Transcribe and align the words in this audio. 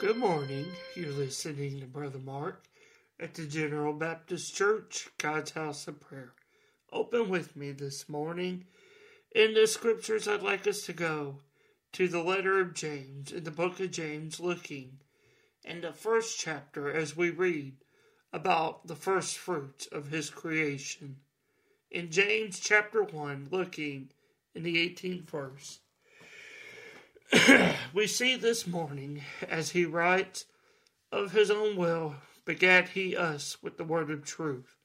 Good 0.00 0.16
morning. 0.16 0.64
You're 0.94 1.12
listening 1.12 1.78
to 1.80 1.86
Brother 1.86 2.20
Mark 2.20 2.64
at 3.20 3.34
the 3.34 3.44
General 3.44 3.92
Baptist 3.92 4.54
Church, 4.54 5.10
God's 5.18 5.50
House 5.50 5.86
of 5.88 6.00
Prayer. 6.00 6.32
Open 6.90 7.28
with 7.28 7.54
me 7.54 7.72
this 7.72 8.08
morning. 8.08 8.64
In 9.34 9.52
the 9.52 9.66
scriptures, 9.66 10.26
I'd 10.26 10.40
like 10.40 10.66
us 10.66 10.86
to 10.86 10.94
go 10.94 11.40
to 11.92 12.08
the 12.08 12.22
letter 12.22 12.58
of 12.62 12.72
James, 12.72 13.30
in 13.30 13.44
the 13.44 13.50
book 13.50 13.78
of 13.78 13.90
James, 13.90 14.40
looking 14.40 15.00
in 15.64 15.82
the 15.82 15.92
first 15.92 16.40
chapter 16.40 16.90
as 16.90 17.14
we 17.14 17.28
read 17.28 17.74
about 18.32 18.86
the 18.86 18.96
first 18.96 19.36
fruits 19.36 19.86
of 19.92 20.08
his 20.08 20.30
creation. 20.30 21.16
In 21.90 22.10
James 22.10 22.58
chapter 22.58 23.02
1, 23.02 23.48
looking 23.50 24.08
in 24.54 24.62
the 24.62 24.76
18th 24.76 25.28
verse. 25.28 25.80
we 27.94 28.06
see 28.08 28.34
this 28.34 28.66
morning 28.66 29.22
as 29.48 29.70
he 29.70 29.84
writes, 29.84 30.46
Of 31.12 31.32
his 31.32 31.50
own 31.50 31.76
will 31.76 32.16
begat 32.44 32.90
he 32.90 33.16
us 33.16 33.62
with 33.62 33.76
the 33.76 33.84
word 33.84 34.10
of 34.10 34.24
truth, 34.24 34.76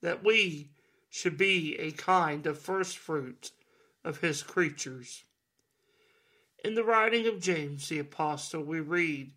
that 0.00 0.24
we 0.24 0.70
should 1.08 1.36
be 1.36 1.76
a 1.78 1.92
kind 1.92 2.46
of 2.46 2.58
first 2.58 2.98
fruits 2.98 3.52
of 4.02 4.20
his 4.20 4.42
creatures. 4.42 5.24
In 6.64 6.74
the 6.74 6.82
writing 6.82 7.26
of 7.26 7.40
James 7.40 7.88
the 7.88 8.00
Apostle, 8.00 8.62
we 8.62 8.80
read, 8.80 9.32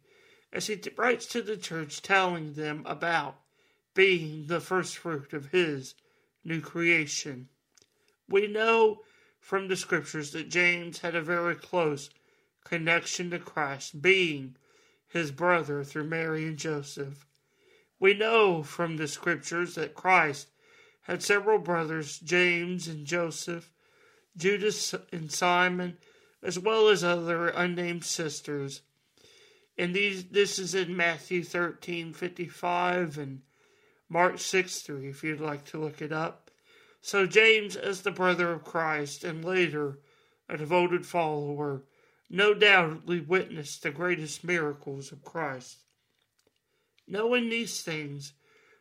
as 0.52 0.68
he 0.68 0.82
writes 0.96 1.28
to 1.28 1.44
the 1.44 1.58
church, 1.58 2.02
telling 2.02 2.54
them 2.54 2.82
about 2.86 3.36
being 3.94 4.48
the 4.48 4.60
first 4.60 4.98
fruit 4.98 5.34
of 5.34 5.48
his 5.48 5.94
new 6.44 6.62
creation. 6.62 7.50
We 8.28 8.48
know 8.48 9.02
from 9.40 9.68
the 9.68 9.76
scriptures 9.76 10.32
that 10.32 10.50
James 10.50 11.00
had 11.00 11.16
a 11.16 11.22
very 11.22 11.56
close 11.56 12.10
connection 12.66 13.30
to 13.30 13.40
Christ, 13.40 14.02
being 14.02 14.58
his 15.08 15.32
brother 15.32 15.86
through 15.86 16.10
Mary 16.10 16.46
and 16.46 16.58
Joseph. 16.58 17.26
We 17.98 18.14
know 18.14 18.64
from 18.64 18.98
the 18.98 19.08
scriptures 19.08 19.76
that 19.76 19.96
Christ 19.96 20.50
had 21.04 21.24
several 21.24 21.60
brothers, 21.60 22.20
James 22.20 22.90
and 22.90 23.06
Joseph, 23.06 23.72
Judas 24.36 24.94
and 25.14 25.32
Simon, 25.32 25.98
as 26.44 26.60
well 26.60 26.90
as 26.90 27.04
other 27.04 27.48
unnamed 27.48 28.04
sisters. 28.04 28.82
And 29.78 29.94
these 29.94 30.26
this 30.26 30.60
is 30.60 30.76
in 30.76 30.98
Matthew 30.98 31.44
thirteen 31.44 32.12
fifty 32.14 32.48
five 32.48 33.18
and 33.18 33.42
Mark 34.10 34.40
six 34.40 34.82
three 34.82 35.08
if 35.08 35.24
you'd 35.24 35.40
like 35.40 35.66
to 35.66 35.80
look 35.80 36.02
it 36.02 36.12
up. 36.12 36.52
So 37.02 37.26
James 37.26 37.76
as 37.76 38.02
the 38.02 38.12
brother 38.12 38.52
of 38.52 38.64
Christ 38.64 39.24
and 39.24 39.46
later 39.46 40.00
a 40.50 40.58
devoted 40.58 41.06
follower 41.06 41.84
no 42.36 42.54
doubtly 42.54 43.22
witnessed 43.22 43.82
the 43.82 43.90
greatest 43.90 44.44
miracles 44.44 45.14
of 45.14 45.24
Christ. 45.24 45.78
Knowing 47.08 47.48
these 47.48 47.82
things 47.82 48.34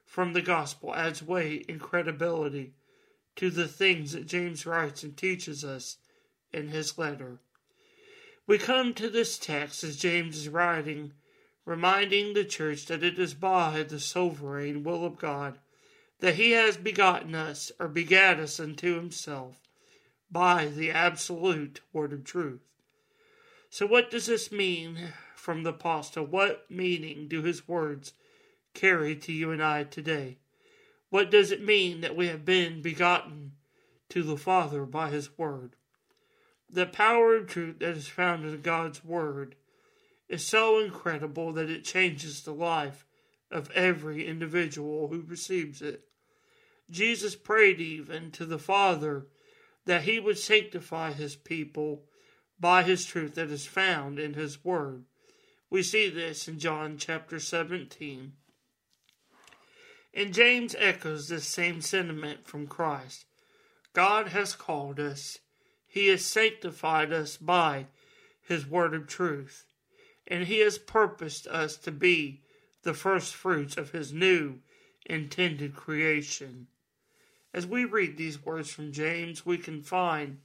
from 0.04 0.32
the 0.32 0.42
gospel 0.42 0.92
adds 0.92 1.22
weight 1.22 1.64
and 1.68 1.80
credibility 1.80 2.74
to 3.36 3.50
the 3.50 3.68
things 3.68 4.10
that 4.10 4.26
James 4.26 4.66
writes 4.66 5.04
and 5.04 5.16
teaches 5.16 5.64
us 5.64 5.98
in 6.52 6.66
his 6.68 6.98
letter. 6.98 7.38
We 8.44 8.58
come 8.58 8.92
to 8.94 9.08
this 9.08 9.38
text 9.38 9.84
as 9.84 9.96
James 9.96 10.36
is 10.36 10.48
writing, 10.48 11.12
reminding 11.64 12.34
the 12.34 12.44
church 12.44 12.86
that 12.86 13.04
it 13.04 13.20
is 13.20 13.34
by 13.34 13.84
the 13.84 14.00
sovereign 14.00 14.82
will 14.82 15.04
of 15.04 15.16
God 15.16 15.60
that 16.18 16.34
he 16.34 16.50
has 16.50 16.76
begotten 16.76 17.36
us 17.36 17.70
or 17.78 17.86
begat 17.86 18.40
us 18.40 18.58
unto 18.58 18.96
himself 18.96 19.60
by 20.28 20.66
the 20.66 20.90
absolute 20.90 21.80
word 21.92 22.12
of 22.12 22.24
truth. 22.24 22.60
So, 23.74 23.86
what 23.86 24.08
does 24.08 24.26
this 24.26 24.52
mean 24.52 25.14
from 25.34 25.64
the 25.64 25.70
apostle? 25.70 26.24
What 26.24 26.70
meaning 26.70 27.26
do 27.26 27.42
his 27.42 27.66
words 27.66 28.12
carry 28.72 29.16
to 29.16 29.32
you 29.32 29.50
and 29.50 29.60
I 29.60 29.82
today? 29.82 30.38
What 31.10 31.28
does 31.28 31.50
it 31.50 31.60
mean 31.60 32.00
that 32.02 32.14
we 32.14 32.28
have 32.28 32.44
been 32.44 32.82
begotten 32.82 33.54
to 34.10 34.22
the 34.22 34.36
Father 34.36 34.86
by 34.86 35.10
his 35.10 35.36
word? 35.36 35.74
The 36.70 36.86
power 36.86 37.34
of 37.34 37.48
truth 37.48 37.80
that 37.80 37.96
is 37.96 38.06
found 38.06 38.44
in 38.44 38.62
God's 38.62 39.04
word 39.04 39.56
is 40.28 40.46
so 40.46 40.78
incredible 40.78 41.52
that 41.54 41.68
it 41.68 41.82
changes 41.82 42.42
the 42.42 42.54
life 42.54 43.04
of 43.50 43.72
every 43.72 44.24
individual 44.24 45.08
who 45.08 45.22
receives 45.22 45.82
it. 45.82 46.04
Jesus 46.92 47.34
prayed 47.34 47.80
even 47.80 48.30
to 48.30 48.46
the 48.46 48.60
Father 48.60 49.26
that 49.84 50.02
he 50.02 50.20
would 50.20 50.38
sanctify 50.38 51.10
his 51.10 51.34
people 51.34 52.04
by 52.64 52.82
his 52.82 53.04
truth 53.04 53.34
that 53.34 53.50
is 53.50 53.66
found 53.66 54.18
in 54.18 54.32
his 54.32 54.64
word. 54.64 55.04
We 55.68 55.82
see 55.82 56.08
this 56.08 56.48
in 56.48 56.58
John 56.58 56.96
chapter 56.96 57.38
17. 57.38 58.32
And 60.14 60.32
James 60.32 60.74
echoes 60.78 61.28
this 61.28 61.46
same 61.46 61.82
sentiment 61.82 62.46
from 62.46 62.66
Christ. 62.66 63.26
God 63.92 64.28
has 64.28 64.54
called 64.54 64.98
us, 64.98 65.40
He 65.86 66.08
has 66.08 66.24
sanctified 66.24 67.12
us 67.12 67.36
by 67.36 67.84
His 68.40 68.66
word 68.66 68.94
of 68.94 69.08
truth, 69.08 69.66
and 70.26 70.44
He 70.44 70.60
has 70.60 70.78
purposed 70.78 71.46
us 71.48 71.76
to 71.76 71.92
be 71.92 72.40
the 72.82 72.94
first 72.94 73.34
fruits 73.34 73.76
of 73.76 73.90
His 73.90 74.10
new 74.10 74.60
intended 75.04 75.76
creation. 75.76 76.68
As 77.52 77.66
we 77.66 77.84
read 77.84 78.16
these 78.16 78.42
words 78.42 78.70
from 78.70 78.90
James, 78.90 79.44
we 79.44 79.58
can 79.58 79.82
find 79.82 80.38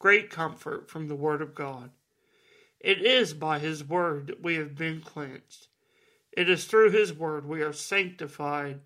great 0.00 0.30
comfort 0.30 0.88
from 0.88 1.08
the 1.08 1.14
Word 1.14 1.42
of 1.42 1.54
God. 1.54 1.90
It 2.80 3.02
is 3.02 3.34
by 3.34 3.58
His 3.58 3.84
Word 3.84 4.28
that 4.28 4.42
we 4.42 4.54
have 4.54 4.74
been 4.74 5.02
cleansed. 5.02 5.68
It 6.32 6.48
is 6.48 6.64
through 6.64 6.90
His 6.90 7.12
Word 7.12 7.46
we 7.46 7.60
are 7.60 7.74
sanctified 7.74 8.80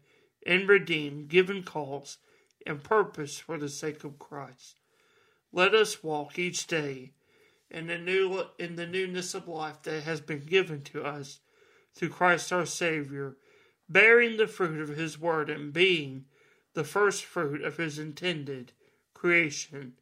and 0.45 0.69
redeemed, 0.69 1.29
given 1.29 1.63
cause 1.63 2.19
and 2.67 2.83
purpose 2.83 3.39
for 3.39 3.57
the 3.57 3.69
sake 3.69 4.03
of 4.03 4.19
Christ. 4.19 4.81
Let 5.53 5.73
us 5.73 6.03
walk 6.03 6.37
each 6.37 6.67
day 6.67 7.13
in 7.71 7.87
the 7.87 7.99
new 7.99 8.47
in 8.59 8.75
the 8.75 8.87
newness 8.87 9.35
of 9.35 9.47
life 9.47 9.83
that 9.83 10.03
has 10.03 10.21
been 10.21 10.45
given 10.45 10.83
to 10.83 11.05
us 11.05 11.39
through 11.95 12.09
Christ 12.09 12.53
our 12.53 12.67
Savior, 12.67 13.37
bearing 13.89 14.37
the 14.37 14.49
fruit 14.49 14.81
of 14.81 14.97
His 14.97 15.17
Word 15.17 15.49
and 15.49 15.73
being 15.73 16.25
the 16.73 16.83
first 16.83 17.25
fruit 17.25 17.63
of 17.63 17.77
His 17.77 18.01
intended 18.01 18.73
creation 19.15 19.95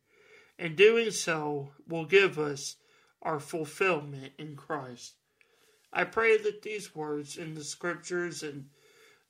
and 0.59 0.77
doing 0.77 1.11
so 1.11 1.71
will 1.89 2.05
give 2.05 2.39
us 2.39 2.77
our 3.23 3.41
fulfillment 3.41 4.33
in 4.39 4.57
Christ. 4.57 5.15
I 5.93 6.05
pray 6.05 6.39
that 6.39 6.63
these 6.63 6.95
words 6.95 7.37
in 7.37 7.55
the 7.55 7.65
scriptures 7.65 8.43
and 8.43 8.67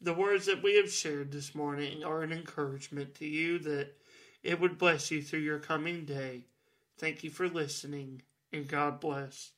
the 0.01 0.15
words 0.15 0.47
that 0.47 0.63
we 0.63 0.77
have 0.77 0.91
shared 0.91 1.31
this 1.31 1.55
morning 1.55 2.03
are 2.05 2.23
an 2.23 2.33
encouragement 2.33 3.15
to 3.17 3.27
you 3.27 3.59
that 3.61 3.97
it 4.43 4.61
would 4.61 4.79
bless 4.79 5.11
you 5.11 5.23
through 5.23 5.41
your 5.41 5.59
coming 5.59 6.05
day. 6.05 6.43
Thank 6.99 7.23
you 7.23 7.31
for 7.31 7.49
listening, 7.49 8.23
and 8.53 8.67
God 8.67 9.01
bless. 9.01 9.53